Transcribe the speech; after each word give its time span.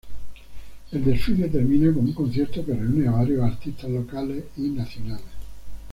El 0.93 1.03
desfile 1.03 1.47
termina 1.47 1.93
con 1.93 2.05
un 2.05 2.13
concierto 2.13 2.65
que 2.65 2.73
reúne 2.73 3.07
a 3.07 3.11
varios 3.11 3.43
artistas 3.43 3.87
locales 3.91 4.45
y 4.57 4.61
nacionales. 4.71 5.21